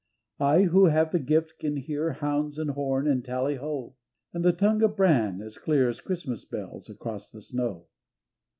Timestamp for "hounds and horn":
2.13-3.07